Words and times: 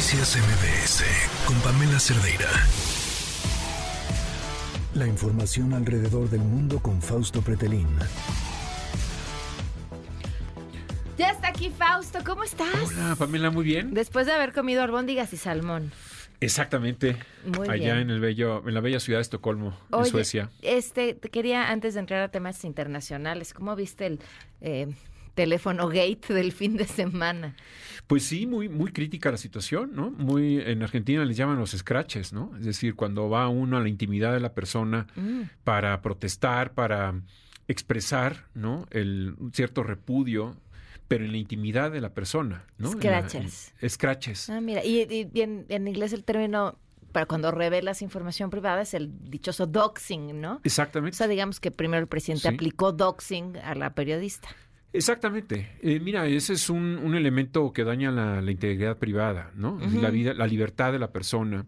Noticias 0.00 0.38
MBS 0.38 1.04
con 1.46 1.60
Pamela 1.60 2.00
Cerdeira. 2.00 2.48
La 4.94 5.06
información 5.06 5.74
alrededor 5.74 6.30
del 6.30 6.40
mundo 6.40 6.78
con 6.80 7.02
Fausto 7.02 7.42
Pretelín. 7.42 7.86
Ya 11.18 11.28
está 11.28 11.48
aquí 11.48 11.68
Fausto, 11.68 12.20
¿cómo 12.24 12.44
estás? 12.44 12.66
Hola, 12.82 13.14
Pamela, 13.18 13.50
muy 13.50 13.62
bien. 13.62 13.92
Después 13.92 14.24
de 14.24 14.32
haber 14.32 14.54
comido 14.54 14.82
albóndigas 14.82 15.34
y 15.34 15.36
salmón. 15.36 15.92
Exactamente. 16.40 17.18
Muy 17.44 17.68
allá 17.68 17.96
bien. 17.96 17.98
en 17.98 18.08
el 18.08 18.20
bello, 18.20 18.66
en 18.66 18.72
la 18.72 18.80
bella 18.80 19.00
ciudad 19.00 19.18
de 19.18 19.22
Estocolmo, 19.24 19.76
en 19.92 19.98
Oye, 19.98 20.10
Suecia. 20.10 20.48
Este, 20.62 21.12
te 21.12 21.28
quería 21.28 21.70
antes 21.70 21.92
de 21.92 22.00
entrar 22.00 22.22
a 22.22 22.30
temas 22.30 22.64
internacionales, 22.64 23.52
¿cómo 23.52 23.76
viste 23.76 24.06
el 24.06 24.20
eh, 24.62 24.94
teléfono 25.34 25.88
gate 25.88 26.32
del 26.34 26.52
fin 26.52 26.76
de 26.76 26.84
semana? 26.86 27.54
Pues 28.06 28.24
sí, 28.24 28.46
muy, 28.46 28.68
muy 28.68 28.92
crítica 28.92 29.30
la 29.30 29.36
situación, 29.36 29.92
¿no? 29.94 30.10
Muy, 30.10 30.58
en 30.60 30.82
Argentina 30.82 31.24
les 31.24 31.36
llaman 31.36 31.58
los 31.58 31.70
scratches, 31.70 32.32
¿no? 32.32 32.50
Es 32.58 32.64
decir, 32.64 32.94
cuando 32.96 33.28
va 33.28 33.48
uno 33.48 33.76
a 33.76 33.80
la 33.80 33.88
intimidad 33.88 34.32
de 34.32 34.40
la 34.40 34.52
persona 34.52 35.06
Mm. 35.16 35.42
para 35.64 36.00
protestar, 36.02 36.72
para 36.74 37.14
expresar, 37.68 38.46
¿no? 38.54 38.86
El 38.90 39.34
un 39.38 39.52
cierto 39.52 39.82
repudio, 39.84 40.56
pero 41.06 41.24
en 41.24 41.30
la 41.32 41.38
intimidad 41.38 41.90
de 41.92 42.00
la 42.00 42.12
persona, 42.14 42.64
¿no? 42.78 42.88
La- 42.88 42.92
Scratches. 42.94 43.74
scratches. 43.88 44.50
Ah, 44.50 44.60
mira, 44.60 44.84
y, 44.84 45.02
y- 45.02 45.30
y 45.32 45.40
en, 45.42 45.66
en 45.68 45.86
inglés 45.88 46.12
el 46.12 46.24
término 46.24 46.76
para 47.12 47.26
cuando 47.26 47.50
revelas 47.50 48.02
información 48.02 48.50
privada 48.50 48.82
es 48.82 48.94
el 48.94 49.10
dichoso 49.30 49.66
doxing, 49.66 50.40
¿no? 50.40 50.54
O 50.56 50.60
Exactamente. 50.64 51.16
sea, 51.16 51.26
digamos 51.26 51.58
que 51.60 51.70
primero 51.72 52.00
el 52.00 52.06
presidente 52.08 52.48
Sí. 52.48 52.54
aplicó 52.54 52.92
doxing 52.92 53.56
a 53.58 53.74
la 53.74 53.94
periodista. 53.94 54.48
Exactamente. 54.92 55.70
Eh, 55.82 56.00
mira, 56.00 56.26
ese 56.26 56.54
es 56.54 56.68
un, 56.68 56.98
un 56.98 57.14
elemento 57.14 57.72
que 57.72 57.84
daña 57.84 58.10
la, 58.10 58.40
la 58.42 58.50
integridad 58.50 58.98
privada, 58.98 59.52
¿no? 59.54 59.78
La 60.00 60.10
vida, 60.10 60.34
la 60.34 60.46
libertad 60.46 60.92
de 60.92 60.98
la 60.98 61.12
persona. 61.12 61.66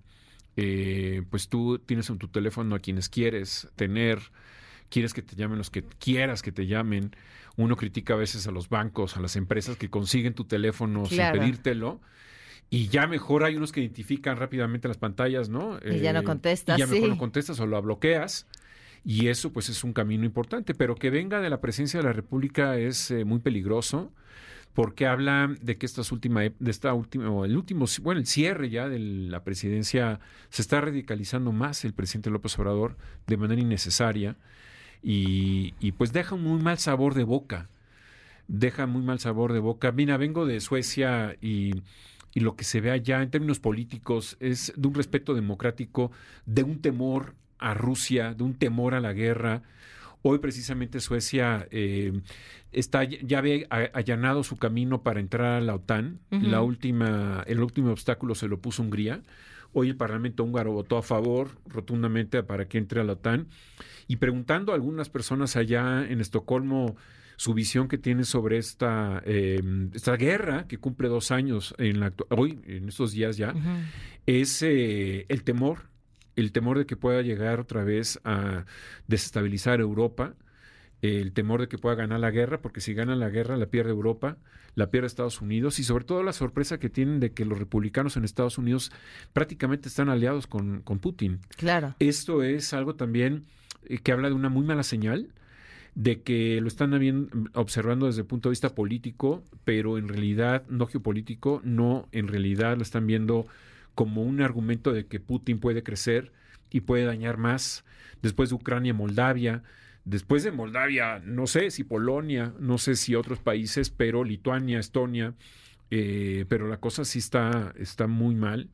Eh, 0.56 1.22
pues 1.30 1.48
tú 1.48 1.78
tienes 1.78 2.10
en 2.10 2.18
tu 2.18 2.28
teléfono 2.28 2.74
a 2.74 2.78
quienes 2.78 3.08
quieres 3.08 3.68
tener, 3.76 4.18
quieres 4.90 5.14
que 5.14 5.22
te 5.22 5.34
llamen 5.36 5.56
los 5.58 5.70
que 5.70 5.82
quieras 5.82 6.42
que 6.42 6.52
te 6.52 6.66
llamen. 6.66 7.14
Uno 7.56 7.76
critica 7.76 8.14
a 8.14 8.16
veces 8.16 8.46
a 8.46 8.50
los 8.50 8.68
bancos, 8.68 9.16
a 9.16 9.20
las 9.20 9.36
empresas 9.36 9.76
que 9.76 9.88
consiguen 9.88 10.34
tu 10.34 10.44
teléfono 10.44 11.04
Claro. 11.04 11.34
sin 11.34 11.40
pedírtelo. 11.40 12.00
Y 12.70 12.88
ya 12.88 13.06
mejor 13.06 13.44
hay 13.44 13.54
unos 13.56 13.70
que 13.70 13.80
identifican 13.80 14.38
rápidamente 14.38 14.88
las 14.88 14.96
pantallas, 14.96 15.48
¿no? 15.50 15.78
Y 15.84 16.00
ya 16.00 16.12
no 16.14 16.24
contestas, 16.24 16.78
Y 16.78 16.80
ya 16.80 16.86
mejor 16.86 17.04
sí. 17.04 17.10
no 17.10 17.18
contestas 17.18 17.60
o 17.60 17.66
lo 17.66 17.80
bloqueas. 17.82 18.46
Y 19.04 19.28
eso 19.28 19.52
pues 19.52 19.68
es 19.68 19.82
un 19.84 19.92
camino 19.92 20.24
importante, 20.24 20.74
pero 20.74 20.94
que 20.94 21.10
venga 21.10 21.40
de 21.40 21.50
la 21.50 21.60
presencia 21.60 22.00
de 22.00 22.06
la 22.06 22.12
República 22.12 22.76
es 22.76 23.10
eh, 23.10 23.24
muy 23.24 23.40
peligroso 23.40 24.12
porque 24.74 25.06
habla 25.06 25.54
de 25.60 25.76
que 25.76 25.84
estas 25.84 26.12
última, 26.12 26.40
de 26.40 26.70
esta 26.70 26.94
última, 26.94 27.44
el 27.44 27.56
último, 27.56 27.84
bueno, 28.00 28.20
el 28.20 28.26
cierre 28.26 28.70
ya 28.70 28.88
de 28.88 28.98
la 28.98 29.44
presidencia 29.44 30.20
se 30.48 30.62
está 30.62 30.80
radicalizando 30.80 31.52
más 31.52 31.84
el 31.84 31.92
presidente 31.92 32.30
López 32.30 32.58
Obrador 32.58 32.96
de 33.26 33.36
manera 33.36 33.60
innecesaria 33.60 34.36
y, 35.02 35.74
y, 35.80 35.92
pues 35.92 36.12
deja 36.12 36.36
un 36.36 36.44
muy 36.44 36.62
mal 36.62 36.78
sabor 36.78 37.14
de 37.14 37.24
boca, 37.24 37.68
deja 38.48 38.86
muy 38.86 39.02
mal 39.02 39.18
sabor 39.18 39.52
de 39.52 39.58
boca. 39.58 39.92
Mira, 39.92 40.16
vengo 40.16 40.46
de 40.46 40.60
Suecia 40.60 41.36
y 41.42 41.82
y 42.34 42.40
lo 42.40 42.56
que 42.56 42.64
se 42.64 42.80
ve 42.80 42.90
allá 42.90 43.22
en 43.22 43.30
términos 43.30 43.60
políticos 43.60 44.36
es 44.40 44.72
de 44.76 44.88
un 44.88 44.94
respeto 44.94 45.34
democrático, 45.34 46.10
de 46.46 46.62
un 46.62 46.80
temor 46.80 47.34
a 47.62 47.74
Rusia, 47.74 48.34
de 48.34 48.44
un 48.44 48.54
temor 48.54 48.94
a 48.94 49.00
la 49.00 49.12
guerra. 49.12 49.62
Hoy 50.22 50.38
precisamente 50.38 51.00
Suecia 51.00 51.66
eh, 51.70 52.12
está 52.70 53.04
ya 53.04 53.38
había 53.38 53.66
allanado 53.70 54.44
su 54.44 54.56
camino 54.56 55.02
para 55.02 55.20
entrar 55.20 55.54
a 55.54 55.60
la 55.60 55.74
OTAN. 55.74 56.20
La 56.30 56.62
última, 56.62 57.42
el 57.46 57.60
último 57.60 57.90
obstáculo 57.90 58.34
se 58.34 58.48
lo 58.48 58.60
puso 58.60 58.82
Hungría. 58.82 59.22
Hoy 59.72 59.88
el 59.88 59.96
Parlamento 59.96 60.44
húngaro 60.44 60.72
votó 60.72 60.98
a 60.98 61.02
favor 61.02 61.50
rotundamente 61.66 62.42
para 62.42 62.68
que 62.68 62.78
entre 62.78 63.00
a 63.00 63.04
la 63.04 63.14
OTAN. 63.14 63.48
Y 64.06 64.16
preguntando 64.16 64.72
a 64.72 64.74
algunas 64.74 65.08
personas 65.08 65.56
allá 65.56 66.06
en 66.08 66.20
Estocolmo 66.20 66.96
su 67.36 67.54
visión 67.54 67.88
que 67.88 67.98
tiene 67.98 68.24
sobre 68.24 68.58
esta, 68.58 69.22
eh, 69.24 69.60
esta 69.94 70.16
guerra 70.16 70.66
que 70.68 70.78
cumple 70.78 71.08
dos 71.08 71.30
años 71.30 71.74
en 71.78 71.98
la 71.98 72.12
hoy, 72.30 72.60
en 72.66 72.88
estos 72.88 73.12
días 73.12 73.36
ya, 73.36 73.54
es 74.26 74.62
eh, 74.62 75.26
el 75.28 75.42
temor, 75.42 75.88
el 76.36 76.52
temor 76.52 76.78
de 76.78 76.86
que 76.86 76.96
pueda 76.96 77.22
llegar 77.22 77.60
otra 77.60 77.84
vez 77.84 78.20
a 78.24 78.64
desestabilizar 79.06 79.80
Europa, 79.80 80.34
el 81.02 81.32
temor 81.32 81.60
de 81.60 81.68
que 81.68 81.78
pueda 81.78 81.96
ganar 81.96 82.20
la 82.20 82.30
guerra, 82.30 82.62
porque 82.62 82.80
si 82.80 82.94
gana 82.94 83.16
la 83.16 83.28
guerra 83.28 83.56
la 83.56 83.66
pierde 83.66 83.90
Europa, 83.90 84.38
la 84.74 84.90
pierde 84.90 85.08
Estados 85.08 85.40
Unidos 85.40 85.78
y 85.78 85.84
sobre 85.84 86.04
todo 86.04 86.22
la 86.22 86.32
sorpresa 86.32 86.78
que 86.78 86.88
tienen 86.88 87.20
de 87.20 87.32
que 87.32 87.44
los 87.44 87.58
republicanos 87.58 88.16
en 88.16 88.24
Estados 88.24 88.56
Unidos 88.56 88.92
prácticamente 89.32 89.88
están 89.88 90.08
aliados 90.08 90.46
con, 90.46 90.80
con 90.82 90.98
Putin. 91.00 91.40
Claro. 91.56 91.94
Esto 91.98 92.42
es 92.42 92.72
algo 92.72 92.94
también 92.94 93.44
eh, 93.86 93.98
que 93.98 94.12
habla 94.12 94.28
de 94.28 94.34
una 94.34 94.48
muy 94.48 94.64
mala 94.64 94.84
señal 94.84 95.28
de 95.94 96.22
que 96.22 96.60
lo 96.60 96.68
están 96.68 96.98
bien 96.98 97.28
observando 97.52 98.06
desde 98.06 98.22
el 98.22 98.26
punto 98.26 98.48
de 98.48 98.52
vista 98.52 98.74
político, 98.74 99.42
pero 99.64 99.98
en 99.98 100.08
realidad 100.08 100.64
no 100.68 100.86
geopolítico, 100.86 101.60
no 101.64 102.08
en 102.12 102.28
realidad 102.28 102.76
lo 102.76 102.82
están 102.82 103.06
viendo 103.06 103.46
como 103.94 104.22
un 104.22 104.40
argumento 104.40 104.92
de 104.92 105.06
que 105.06 105.20
Putin 105.20 105.58
puede 105.60 105.82
crecer 105.82 106.32
y 106.70 106.80
puede 106.82 107.04
dañar 107.04 107.36
más. 107.36 107.84
Después 108.22 108.50
de 108.50 108.56
Ucrania, 108.56 108.94
Moldavia, 108.94 109.62
después 110.04 110.42
de 110.44 110.52
Moldavia, 110.52 111.20
no 111.24 111.46
sé 111.46 111.70
si 111.70 111.84
Polonia, 111.84 112.54
no 112.60 112.78
sé 112.78 112.96
si 112.96 113.14
otros 113.14 113.40
países, 113.40 113.90
pero 113.90 114.24
Lituania, 114.24 114.78
Estonia, 114.78 115.34
eh, 115.90 116.44
pero 116.48 116.68
la 116.68 116.78
cosa 116.78 117.04
sí 117.04 117.18
está, 117.18 117.74
está 117.78 118.06
muy 118.06 118.34
mal 118.34 118.70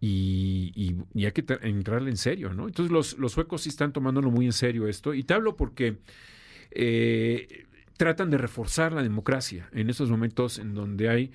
y, 0.00 0.72
y- 1.14 1.24
hay 1.24 1.32
que 1.32 1.44
tra- 1.44 1.58
entrarle 1.62 2.10
en 2.10 2.16
serio, 2.16 2.52
¿no? 2.54 2.68
Entonces 2.68 2.92
los, 2.92 3.18
los 3.18 3.32
suecos 3.32 3.62
sí 3.62 3.68
están 3.70 3.92
tomándolo 3.92 4.30
muy 4.30 4.46
en 4.46 4.52
serio 4.52 4.86
esto. 4.88 5.14
Y 5.14 5.24
te 5.24 5.34
hablo 5.34 5.56
porque 5.56 5.98
eh, 6.70 7.66
tratan 7.96 8.30
de 8.30 8.38
reforzar 8.38 8.92
la 8.92 9.02
democracia 9.02 9.68
en 9.72 9.90
estos 9.90 10.10
momentos 10.10 10.58
en 10.58 10.74
donde 10.74 11.08
hay 11.08 11.32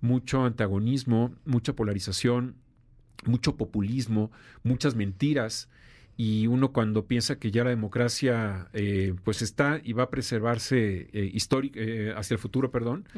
mucho 0.00 0.44
antagonismo, 0.44 1.34
mucha 1.44 1.74
polarización, 1.74 2.56
mucho 3.26 3.56
populismo, 3.56 4.30
muchas 4.62 4.94
mentiras 4.94 5.68
y 6.16 6.46
uno 6.46 6.70
cuando 6.72 7.06
piensa 7.06 7.40
que 7.40 7.50
ya 7.50 7.64
la 7.64 7.70
democracia 7.70 8.68
eh, 8.72 9.14
pues 9.24 9.42
está 9.42 9.80
y 9.82 9.94
va 9.94 10.04
a 10.04 10.10
preservarse 10.10 11.08
eh, 11.12 11.32
eh, 11.74 12.14
hacia 12.16 12.34
el 12.34 12.38
futuro, 12.38 12.70
perdón, 12.70 13.08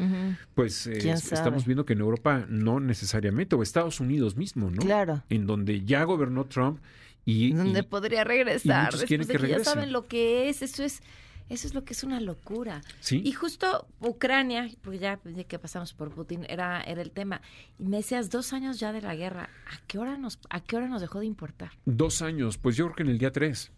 pues 0.55 0.87
eh, 0.87 1.11
estamos 1.11 1.67
viendo 1.67 1.85
que 1.85 1.93
en 1.93 2.01
Europa 2.01 2.47
no 2.49 2.81
necesariamente, 2.81 3.55
o 3.55 3.63
Estados 3.63 4.01
Unidos 4.01 4.37
mismo, 4.37 4.71
¿no? 4.71 4.81
Claro. 4.81 5.23
En 5.29 5.47
donde 5.47 5.85
ya 5.85 6.05
gobernó 6.05 6.47
Trump 6.47 6.81
y, 7.27 7.53
donde 7.53 7.81
y- 7.81 7.83
podría 7.83 8.25
regresar 8.25 8.85
muchos 8.87 9.01
después 9.01 9.29
de 9.29 9.37
que 9.37 9.49
ya 9.49 9.63
saben 9.63 9.93
lo 9.93 10.07
que 10.07 10.49
es 10.49 10.63
eso 10.63 10.83
es 10.83 11.03
eso 11.49 11.67
es 11.67 11.75
lo 11.75 11.85
que 11.85 11.93
es 11.93 12.03
una 12.05 12.21
locura. 12.21 12.83
Sí, 13.01 13.23
y 13.25 13.33
justo 13.33 13.87
Ucrania 14.01 14.69
porque 14.83 14.99
ya 14.99 15.21
de 15.25 15.45
que 15.45 15.59
pasamos 15.59 15.93
por 15.95 16.11
Putin 16.11 16.45
era 16.49 16.81
era 16.83 17.03
el 17.03 17.11
tema. 17.11 17.41
Y 17.79 17.85
me 17.85 17.99
decías 17.99 18.31
dos 18.31 18.53
años 18.53 18.79
ya 18.81 18.93
de 18.93 19.03
la 19.03 19.15
guerra 19.15 19.51
a 19.67 19.87
qué 19.87 19.99
hora 19.99 20.17
nos 20.17 20.39
a 20.51 20.61
qué 20.61 20.77
hora 20.77 20.89
nos 20.89 21.01
dejó 21.01 21.21
de 21.21 21.27
importar 21.27 21.71
dos 21.85 22.23
años, 22.23 22.59
pues 22.59 22.77
yo 22.77 22.87
creo 22.87 22.97
que 22.97 23.03
en 23.03 23.09
el 23.11 23.19
día 23.19 23.33
tres. 23.33 23.73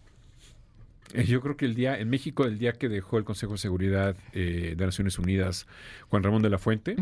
Eh, 1.15 1.25
Yo 1.25 1.41
creo 1.41 1.57
que 1.57 1.65
el 1.65 1.75
día, 1.75 1.99
en 1.99 2.11
México, 2.11 2.45
el 2.45 2.59
día 2.59 2.73
que 2.73 2.89
dejó 2.91 3.17
el 3.17 3.25
Consejo 3.25 3.53
de 3.53 3.59
Seguridad 3.59 4.15
eh, 4.35 4.75
de 4.77 4.85
Naciones 4.85 5.19
Unidas 5.19 5.67
Juan 6.11 6.23
Ramón 6.23 6.43
de 6.43 6.51
la 6.51 6.59
Fuente, 6.59 6.97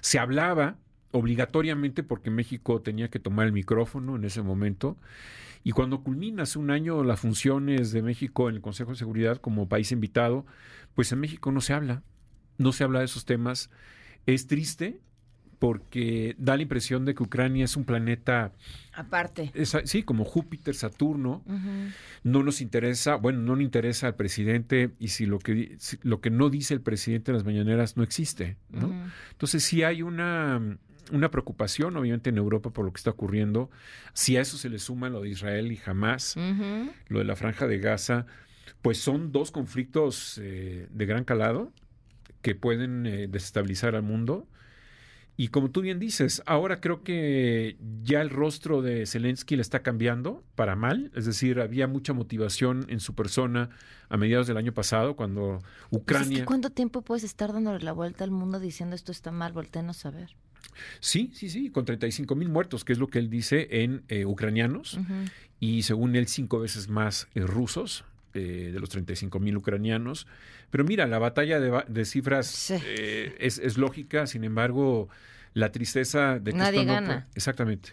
se 0.00 0.18
hablaba 0.18 0.76
obligatoriamente 1.14 2.02
porque 2.02 2.28
México 2.30 2.82
tenía 2.82 3.08
que 3.08 3.20
tomar 3.20 3.46
el 3.46 3.52
micrófono 3.52 4.16
en 4.16 4.24
ese 4.24 4.42
momento. 4.42 4.96
Y 5.62 5.70
cuando 5.70 6.02
culmina 6.02 6.42
hace 6.42 6.58
un 6.58 6.70
año 6.70 7.04
las 7.04 7.20
funciones 7.20 7.92
de 7.92 8.02
México 8.02 8.48
en 8.48 8.56
el 8.56 8.60
Consejo 8.60 8.90
de 8.90 8.96
Seguridad 8.96 9.40
como 9.40 9.68
país 9.68 9.92
invitado, 9.92 10.44
pues 10.94 11.12
en 11.12 11.20
México 11.20 11.52
no 11.52 11.60
se 11.60 11.72
habla, 11.72 12.02
no 12.58 12.72
se 12.72 12.82
habla 12.84 12.98
de 12.98 13.04
esos 13.06 13.24
temas. 13.24 13.70
Es 14.26 14.46
triste 14.48 14.98
porque 15.60 16.34
da 16.36 16.56
la 16.56 16.62
impresión 16.62 17.04
de 17.04 17.14
que 17.14 17.22
Ucrania 17.22 17.64
es 17.64 17.76
un 17.76 17.84
planeta, 17.84 18.52
aparte 18.92 19.50
es- 19.54 19.76
sí, 19.84 20.02
como 20.02 20.24
Júpiter, 20.24 20.74
Saturno, 20.74 21.42
no 22.24 22.42
nos 22.42 22.60
interesa, 22.60 23.14
bueno, 23.14 23.40
no 23.40 23.54
le 23.56 23.62
interesa 23.62 24.08
al 24.08 24.16
presidente 24.16 24.90
y 24.98 25.08
si 25.08 25.24
lo 25.26 25.38
que, 25.38 25.76
si 25.78 25.96
lo 26.02 26.20
que 26.20 26.30
no 26.30 26.50
dice 26.50 26.74
el 26.74 26.80
presidente 26.80 27.30
en 27.30 27.36
las 27.36 27.44
mañaneras 27.46 27.96
no 27.96 28.02
existe, 28.02 28.56
¿no? 28.70 28.88
Entonces 29.30 29.62
sí 29.62 29.82
hay 29.84 30.02
una, 30.02 30.60
una 31.12 31.30
preocupación, 31.30 31.96
obviamente, 31.96 32.30
en 32.30 32.38
Europa 32.38 32.70
por 32.70 32.84
lo 32.84 32.92
que 32.92 32.98
está 32.98 33.10
ocurriendo. 33.10 33.70
Si 34.12 34.36
a 34.36 34.40
eso 34.40 34.56
se 34.56 34.68
le 34.68 34.78
suma 34.78 35.08
lo 35.08 35.20
de 35.22 35.28
Israel 35.30 35.72
y 35.72 35.80
Hamas, 35.84 36.36
Ujú. 36.36 36.90
lo 37.08 37.18
de 37.18 37.24
la 37.24 37.36
franja 37.36 37.66
de 37.66 37.78
Gaza, 37.78 38.26
pues 38.82 38.98
son 38.98 39.32
dos 39.32 39.50
conflictos 39.50 40.38
eh, 40.42 40.86
de 40.90 41.06
gran 41.06 41.24
calado 41.24 41.72
que 42.42 42.54
pueden 42.54 43.06
eh, 43.06 43.26
desestabilizar 43.28 43.94
al 43.94 44.02
mundo. 44.02 44.46
Y 45.36 45.48
como 45.48 45.70
tú 45.72 45.80
bien 45.80 45.98
dices, 45.98 46.42
ahora 46.46 46.80
creo 46.80 47.02
que 47.02 47.76
ya 48.04 48.20
el 48.20 48.30
rostro 48.30 48.82
de 48.82 49.04
Zelensky 49.04 49.56
le 49.56 49.62
está 49.62 49.82
cambiando 49.82 50.44
para 50.54 50.76
mal, 50.76 51.10
es 51.16 51.24
decir, 51.26 51.58
había 51.58 51.88
mucha 51.88 52.12
motivación 52.12 52.86
en 52.88 53.00
su 53.00 53.16
persona 53.16 53.70
a 54.08 54.16
mediados 54.16 54.46
del 54.46 54.58
año 54.58 54.72
pasado 54.72 55.16
cuando 55.16 55.58
Pues 55.58 55.92
es 55.92 55.98
Ucrania... 56.02 56.38
que 56.38 56.44
¿Cuánto 56.44 56.70
tiempo 56.70 57.02
puedes 57.02 57.24
estar 57.24 57.52
dándole 57.52 57.82
la 57.82 57.90
vuelta 57.92 58.22
al 58.22 58.30
mundo 58.30 58.60
diciendo 58.60 58.94
esto 58.94 59.10
está 59.10 59.32
mal, 59.32 59.52
volteanos 59.52 60.06
a 60.06 60.10
ver? 60.12 60.36
Sí, 61.00 61.30
sí, 61.34 61.48
sí, 61.48 61.70
con 61.70 61.84
35 61.84 62.34
mil 62.34 62.48
muertos, 62.48 62.84
que 62.84 62.92
es 62.92 62.98
lo 62.98 63.08
que 63.08 63.18
él 63.18 63.30
dice 63.30 63.68
en 63.70 64.02
eh, 64.08 64.24
ucranianos, 64.24 64.98
y 65.60 65.82
según 65.82 66.16
él 66.16 66.26
cinco 66.28 66.60
veces 66.60 66.88
más 66.88 67.28
eh, 67.34 67.40
rusos, 67.40 68.04
eh, 68.34 68.70
de 68.72 68.80
los 68.80 68.88
35 68.88 69.38
mil 69.38 69.56
ucranianos. 69.56 70.26
Pero 70.70 70.84
mira, 70.84 71.06
la 71.06 71.18
batalla 71.18 71.60
de, 71.60 72.04
cifras 72.04 72.70
es, 72.70 73.58
es, 73.58 73.78
lógica, 73.78 74.26
sin 74.26 74.42
embargo, 74.42 75.08
la 75.52 75.70
tristeza 75.70 76.38
de 76.40 76.50
que 76.50 76.58
Nadie 76.58 76.84
gana. 76.84 77.28
exactamente. 77.34 77.90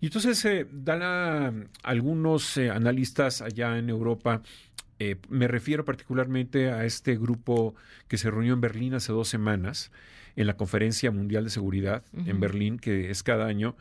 Y 0.00 0.06
entonces 0.06 0.66
dan 0.72 1.68
algunos 1.82 2.56
analistas 2.56 3.42
allá 3.42 3.78
en 3.78 3.88
Europa 3.88 4.42
me 5.28 5.48
refiero 5.48 5.84
particularmente 5.84 6.70
a 6.70 6.84
este 6.84 7.16
grupo 7.16 7.74
que 8.08 8.18
se 8.18 8.30
reunió 8.30 8.54
en 8.54 8.60
Berlín 8.60 8.94
hace 8.94 9.12
dos 9.12 9.28
semanas, 9.28 9.92
en 10.38 10.46
la 10.46 10.56
Conferencia 10.56 11.10
Mundial 11.10 11.44
de 11.44 11.50
Seguridad 11.50 12.04
en 12.12 12.38
Berlín, 12.38 12.78
que 12.78 13.10
es 13.10 13.24
cada 13.24 13.46
año. 13.46 13.76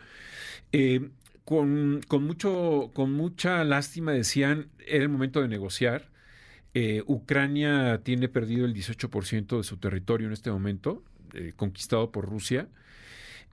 Eh, 0.72 1.10
con, 1.46 2.02
mucho, 2.10 2.90
con 2.96 3.14
mucha 3.14 3.64
lástima 3.64 4.12
decían, 4.12 4.70
era 4.88 5.04
el 5.04 5.10
momento 5.10 5.40
de 5.40 5.48
negociar. 5.48 6.10
Eh, 6.74 7.04
Ucrania 7.06 8.02
tiene 8.04 8.28
perdido 8.28 8.66
el 8.66 8.74
18% 8.74 9.58
de 9.58 9.64
su 9.64 9.78
territorio 9.78 10.26
en 10.26 10.34
este 10.34 10.50
momento, 10.50 11.04
eh, 11.36 11.54
conquistado 11.56 12.12
por 12.12 12.26
Rusia, 12.28 12.68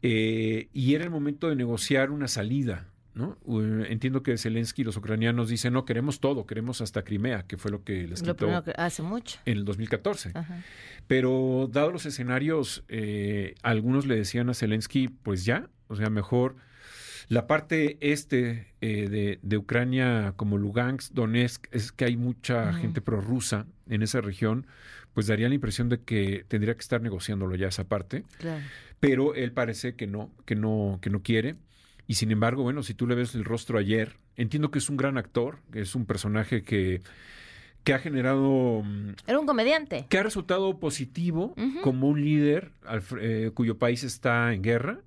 y 0.00 0.94
era 0.94 1.04
el 1.04 1.10
momento 1.10 1.48
de 1.50 1.56
negociar 1.56 2.10
una 2.10 2.28
salida. 2.28 2.88
¿No? 3.14 3.38
Entiendo 3.86 4.22
que 4.22 4.36
Zelensky 4.36 4.82
y 4.82 4.84
los 4.84 4.96
ucranianos 4.96 5.48
dicen, 5.48 5.72
no, 5.72 5.84
queremos 5.84 6.20
todo, 6.20 6.46
queremos 6.46 6.80
hasta 6.80 7.02
Crimea, 7.02 7.44
que 7.46 7.56
fue 7.56 7.70
lo 7.70 7.84
que 7.84 8.06
les 8.06 8.22
quitó 8.22 8.48
hace 8.76 9.02
mucho. 9.02 9.38
en 9.44 9.58
el 9.58 9.64
2014. 9.64 10.32
Pero 11.06 11.68
dados 11.72 11.92
los 11.92 12.06
escenarios, 12.06 12.84
eh, 12.88 13.54
algunos 13.62 14.06
le 14.06 14.16
decían 14.16 14.50
a 14.50 14.54
Zelensky, 14.54 15.08
pues 15.08 15.44
ya, 15.44 15.68
o 15.88 15.96
sea, 15.96 16.10
mejor 16.10 16.56
la 17.28 17.46
parte 17.46 17.96
este 18.00 18.66
eh, 18.80 19.38
de, 19.42 19.56
Ucrania, 19.56 20.34
como 20.36 20.58
Lugansk, 20.58 21.12
Donetsk, 21.12 21.66
es 21.72 21.92
que 21.92 22.04
hay 22.04 22.16
mucha 22.16 22.72
gente 22.74 23.00
prorrusa 23.00 23.66
en 23.88 24.02
esa 24.02 24.20
región, 24.20 24.66
pues 25.14 25.26
daría 25.26 25.48
la 25.48 25.54
impresión 25.54 25.88
de 25.88 26.00
que 26.00 26.44
tendría 26.48 26.74
que 26.74 26.80
estar 26.80 27.00
negociándolo 27.00 27.54
ya 27.56 27.68
esa 27.68 27.84
parte. 27.84 28.24
Pero 29.00 29.34
él 29.34 29.52
parece 29.52 29.94
que 29.94 30.06
no, 30.06 30.30
que 30.44 30.56
no, 30.56 30.98
que 31.00 31.10
no 31.10 31.22
quiere. 31.22 31.56
Y 32.06 32.14
sin 32.14 32.30
embargo, 32.30 32.62
bueno, 32.62 32.82
si 32.82 32.94
tú 32.94 33.06
le 33.06 33.14
ves 33.14 33.34
el 33.34 33.44
rostro 33.44 33.78
ayer, 33.78 34.16
entiendo 34.36 34.70
que 34.70 34.78
es 34.78 34.90
un 34.90 34.96
gran 34.96 35.16
actor, 35.16 35.58
que 35.72 35.80
es 35.80 35.94
un 35.94 36.04
personaje 36.04 36.62
que, 36.62 37.02
que 37.82 37.94
ha 37.94 37.98
generado... 37.98 38.82
Mm, 38.84 39.10
Era 39.26 39.38
un 39.38 39.46
comediante. 39.46 40.06
Que 40.08 40.18
ha 40.18 40.22
resultado 40.22 40.78
positivo 40.78 41.54
como 41.82 42.08
un 42.08 42.22
líder 42.22 42.72
eh, 43.20 43.50
cuyo 43.54 43.78
país 43.78 44.04
está 44.04 44.52
en 44.52 44.62
guerra, 44.62 44.98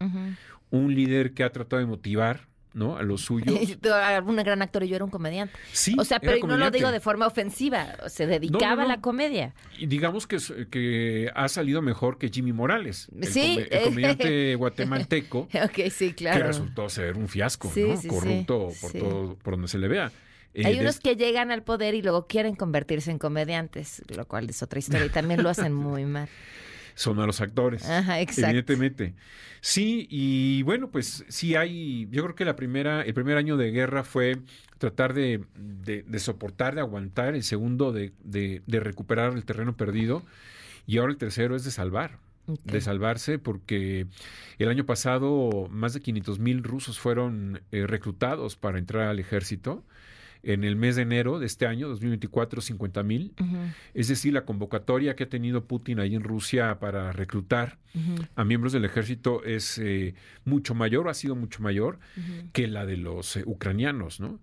un 0.72 0.96
líder 0.96 1.34
que 1.34 1.44
ha 1.44 1.52
tratado 1.52 1.80
de 1.80 1.86
motivar 1.86 2.48
¿no? 2.78 2.96
A 2.96 3.04
los 3.04 3.22
suyos. 3.22 3.58
un 4.26 4.36
gran 4.38 4.62
actor 4.62 4.84
y 4.84 4.88
yo 4.88 4.96
era 4.96 5.04
un 5.04 5.12
comediante. 5.12 5.54
Sí. 5.74 5.96
O 5.98 6.06
sea, 6.06 6.20
pero 6.20 6.46
no 6.46 6.58
lo 6.58 6.72
digo 6.72 6.92
de 6.92 7.00
forma 7.00 7.28
ofensiva, 7.28 7.96
se 8.08 8.28
dedicaba 8.28 8.84
a 8.84 8.88
la 8.88 9.02
comedia. 9.02 9.54
Y 9.78 9.88
digamos 9.88 10.28
que, 10.28 10.38
que 10.70 11.32
ha 11.36 11.50
salido 11.50 11.82
mejor 11.82 12.18
que 12.18 12.30
Jimmy 12.30 12.54
Morales, 12.54 13.10
sí. 13.24 13.60
el, 13.70 13.84
comediante 13.84 14.56
guatemalteco. 14.56 15.40
ok, 15.64 15.90
sí, 15.92 16.14
claro. 16.14 16.38
Que 16.38 16.44
resultó 16.44 16.88
ser 16.90 17.18
un 17.18 17.28
fiasco, 17.28 17.72
¿no? 17.76 18.10
Corrupto 18.10 18.70
por 18.80 18.92
todo, 18.94 19.36
por 19.36 19.54
donde 19.56 19.68
se 19.68 19.78
le 19.78 19.88
vea. 19.88 20.12
Hay 20.56 20.78
eh, 20.78 20.82
unos 20.82 21.00
que 21.00 21.16
llegan 21.16 21.52
al 21.52 21.64
poder 21.64 21.94
y 21.96 22.02
luego 22.02 22.28
quieren 22.28 22.56
convertirse 22.56 23.12
en 23.12 23.20
comediantes, 23.20 24.02
lo 24.08 24.28
cual 24.28 24.50
es 24.50 24.62
otra 24.64 24.80
historia 24.80 25.06
y 25.06 25.10
también 25.10 25.44
lo 25.44 25.50
hacen 25.50 25.74
muy 25.74 26.06
mal. 26.06 26.30
Son 26.98 27.16
malos 27.16 27.42
actores. 27.42 27.88
Ajá, 27.88 28.20
exacto. 28.22 28.50
Evidentemente. 28.50 29.14
Sí, 29.62 30.08
y 30.10 30.64
bueno, 30.64 30.90
pues 30.90 31.24
sí 31.28 31.56
hay, 31.56 32.08
yo 32.10 32.24
creo 32.24 32.34
que 32.34 32.44
la 32.44 32.56
primera, 32.56 33.04
el 33.04 33.14
primer 33.14 33.38
año 33.38 33.56
de 33.56 33.70
guerra 33.70 34.04
fue 34.04 34.40
tratar 34.80 35.14
de, 35.14 35.44
de, 35.56 36.20
soportar, 36.20 36.74
de 36.74 36.82
aguantar, 36.82 37.36
el 37.36 37.44
segundo 37.44 37.92
de, 37.92 38.14
de, 38.24 38.80
recuperar 38.80 39.34
el 39.34 39.46
terreno 39.46 39.78
perdido, 39.78 40.24
y 40.88 40.98
ahora 40.98 41.12
el 41.12 41.20
tercero 41.20 41.56
es 41.56 41.64
de 41.64 41.70
salvar. 41.70 42.18
de 42.64 42.82
salvarse 42.82 43.38
porque 43.38 44.08
el 44.58 44.70
año 44.70 44.88
pasado 44.88 45.68
más 45.70 45.94
de 45.94 46.02
500 46.02 46.40
mil 46.40 46.64
rusos 46.64 46.98
fueron 46.98 47.62
eh, 47.72 47.86
reclutados 47.86 48.56
para 48.56 48.80
entrar 48.80 49.08
al 49.08 49.20
ejército 49.20 49.84
en 50.48 50.64
el 50.64 50.78
mes 50.78 50.96
de 50.96 51.02
enero 51.02 51.40
de 51.40 51.46
este 51.46 51.68
año, 51.68 51.90
2024, 51.90 52.62
50 52.62 53.04
mil. 53.04 53.34
Es 53.94 54.08
decir, 54.08 54.32
la 54.32 54.46
convocatoria 54.46 55.14
que 55.16 55.26
ha 55.26 55.30
tenido 55.30 55.66
Putin 55.66 56.00
ahí 56.00 56.16
en 56.16 56.24
Rusia 56.24 56.80
para 56.80 57.12
reclutar 57.12 57.78
a 58.36 58.46
miembros 58.46 58.72
del 58.72 58.86
ejército 58.86 59.44
es 59.44 59.78
eh, 59.80 60.14
mucho 60.46 60.74
mayor, 60.74 61.08
o 61.08 61.10
ha 61.10 61.14
sido 61.14 61.36
mucho 61.36 61.62
mayor 61.62 62.00
que 62.54 62.68
la 62.68 62.86
de 62.86 62.96
los 62.96 63.36
eh, 63.36 63.44
ucranianos, 63.46 64.20
¿no? 64.20 64.40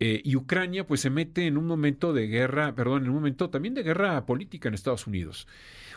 Eh, 0.00 0.20
y 0.24 0.36
Ucrania 0.36 0.86
pues 0.86 1.00
se 1.00 1.10
mete 1.10 1.46
en 1.46 1.56
un 1.56 1.66
momento 1.66 2.12
de 2.12 2.28
guerra, 2.28 2.74
perdón, 2.76 3.02
en 3.02 3.08
un 3.08 3.16
momento 3.16 3.50
también 3.50 3.74
de 3.74 3.82
guerra 3.82 4.24
política 4.26 4.68
en 4.68 4.74
Estados 4.74 5.08
Unidos. 5.08 5.48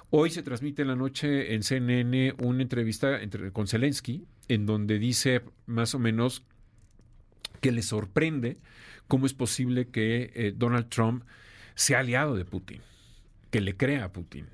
Hoy 0.09 0.31
se 0.31 0.41
transmite 0.41 0.81
en 0.81 0.87
la 0.87 0.95
noche 0.95 1.53
en 1.53 1.61
CNN 1.61 2.33
una 2.39 2.63
entrevista 2.63 3.21
entre, 3.21 3.51
con 3.51 3.67
Zelensky 3.67 4.25
en 4.47 4.65
donde 4.65 4.97
dice 4.97 5.43
más 5.67 5.93
o 5.93 5.99
menos 5.99 6.43
que 7.59 7.71
le 7.71 7.83
sorprende 7.83 8.57
cómo 9.11 9.25
es 9.25 9.33
posible 9.33 9.89
que 9.89 10.31
eh, 10.35 10.53
Donald 10.55 10.87
Trump 10.87 11.25
sea 11.75 11.99
aliado 11.99 12.37
de 12.37 12.45
Putin, 12.45 12.79
que 13.49 13.59
le 13.59 13.75
crea 13.75 14.05
a 14.05 14.13
Putin. 14.13 14.45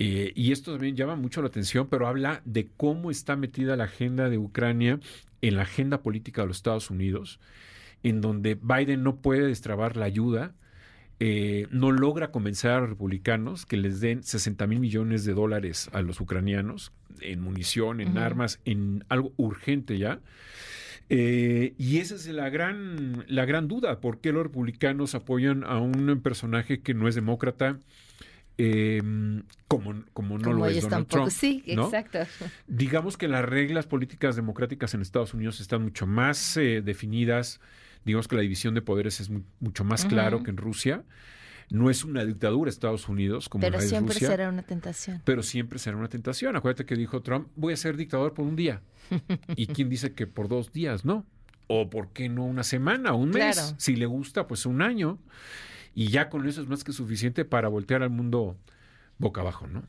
Eh, 0.00 0.32
y 0.34 0.50
esto 0.50 0.72
también 0.72 0.96
llama 0.96 1.14
mucho 1.14 1.40
la 1.40 1.46
atención, 1.46 1.86
pero 1.88 2.08
habla 2.08 2.42
de 2.44 2.66
cómo 2.76 3.12
está 3.12 3.36
metida 3.36 3.76
la 3.76 3.84
agenda 3.84 4.28
de 4.28 4.38
Ucrania 4.38 4.98
en 5.40 5.54
la 5.54 5.62
agenda 5.62 6.02
política 6.02 6.42
de 6.42 6.48
los 6.48 6.56
Estados 6.56 6.90
Unidos, 6.90 7.38
en 8.02 8.20
donde 8.20 8.58
Biden 8.60 9.04
no 9.04 9.18
puede 9.18 9.46
destrabar 9.46 9.96
la 9.96 10.06
ayuda, 10.06 10.52
eh, 11.20 11.68
no 11.70 11.92
logra 11.92 12.32
convencer 12.32 12.72
a 12.72 12.80
los 12.80 12.88
republicanos 12.88 13.66
que 13.66 13.76
les 13.76 14.00
den 14.00 14.24
60 14.24 14.66
mil 14.66 14.80
millones 14.80 15.24
de 15.24 15.32
dólares 15.32 15.90
a 15.92 16.02
los 16.02 16.20
ucranianos 16.20 16.90
en 17.20 17.40
munición, 17.40 18.00
en 18.00 18.18
armas, 18.18 18.58
en 18.64 19.04
algo 19.08 19.32
urgente 19.36 19.96
ya. 19.96 20.18
Eh, 21.08 21.74
y 21.78 21.98
esa 21.98 22.14
es 22.14 22.26
la 22.28 22.48
gran, 22.48 23.24
la 23.28 23.44
gran 23.44 23.68
duda, 23.68 24.00
¿por 24.00 24.20
qué 24.20 24.32
los 24.32 24.42
republicanos 24.42 25.14
apoyan 25.14 25.64
a 25.64 25.78
un 25.78 26.20
personaje 26.22 26.80
que 26.80 26.94
no 26.94 27.08
es 27.08 27.14
demócrata? 27.14 27.78
Em, 28.56 29.42
como, 29.66 30.04
como 30.12 30.38
no 30.38 30.52
lo 30.52 30.66
es 30.66 30.82
Donald 30.82 31.08
Trump. 31.08 31.30
Sí, 31.30 31.62
exacto. 31.66 32.20
Digamos 32.68 33.16
que 33.16 33.26
las 33.26 33.44
reglas 33.44 33.86
políticas 33.86 34.36
democráticas 34.36 34.94
en 34.94 35.02
Estados 35.02 35.34
Unidos 35.34 35.60
están 35.60 35.82
mucho 35.82 36.06
más 36.06 36.56
eh, 36.56 36.80
definidas. 36.80 37.60
Digamos 38.04 38.28
que 38.28 38.36
la 38.36 38.42
división 38.42 38.74
de 38.74 38.82
poderes 38.82 39.18
es 39.18 39.30
mucho 39.58 39.84
más 39.84 40.04
claro 40.04 40.42
que 40.42 40.50
en 40.50 40.56
Rusia. 40.56 41.02
No 41.70 41.90
es 41.90 42.04
una 42.04 42.24
dictadura 42.24 42.70
Estados 42.70 43.08
Unidos 43.08 43.48
como 43.48 43.62
Pero 43.62 43.80
siempre 43.80 44.18
será 44.18 44.48
una 44.48 44.62
tentación. 44.62 45.22
Pero 45.24 45.42
siempre 45.42 45.78
será 45.78 45.96
una 45.96 46.08
tentación. 46.08 46.56
Acuérdate 46.56 46.86
que 46.86 46.96
dijo 46.96 47.22
Trump, 47.22 47.48
voy 47.56 47.72
a 47.72 47.76
ser 47.76 47.96
dictador 47.96 48.34
por 48.34 48.44
un 48.44 48.56
día. 48.56 48.82
¿Y 49.56 49.66
quién 49.68 49.88
dice 49.88 50.12
que 50.12 50.26
por 50.26 50.48
dos 50.48 50.72
días? 50.72 51.04
No. 51.04 51.24
O 51.66 51.88
por 51.88 52.10
qué 52.10 52.28
no 52.28 52.44
una 52.44 52.62
semana, 52.62 53.14
un 53.14 53.30
mes. 53.30 53.74
Si 53.78 53.96
le 53.96 54.06
gusta, 54.06 54.46
pues 54.46 54.66
un 54.66 54.82
año. 54.82 55.18
Y 55.94 56.08
ya 56.08 56.28
con 56.28 56.46
eso 56.46 56.60
es 56.60 56.68
más 56.68 56.84
que 56.84 56.92
suficiente 56.92 57.44
para 57.44 57.68
voltear 57.68 58.02
al 58.02 58.10
mundo 58.10 58.56
boca 59.18 59.40
abajo, 59.40 59.66
¿no? 59.66 59.84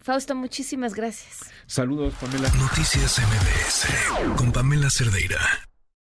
Fausto, 0.00 0.34
muchísimas 0.34 0.94
gracias. 0.94 1.50
Saludos, 1.66 2.14
Pamela. 2.20 2.48
Noticias 2.54 3.18
MBS 3.18 4.36
con 4.36 4.52
Pamela 4.52 4.88
Cerdeira. 4.90 5.38